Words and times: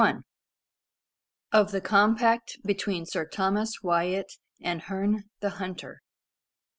Of 1.51 1.71
the 1.71 1.79
Compact 1.79 2.57
between 2.65 3.05
Sir 3.05 3.27
Thomas 3.27 3.83
Wyat 3.83 4.29
and 4.59 4.81
Herne 4.81 5.25
the 5.41 5.51
Hunter. 5.61 6.01